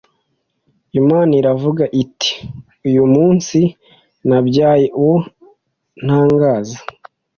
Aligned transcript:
Imana 0.99 1.31
iravuga 1.41 1.83
iti 2.03 2.31
Uyu 2.87 3.03
munsi 3.13 3.59
nabyaye 4.27 4.87
uwo 5.01 5.17
ntangaza 6.03 6.79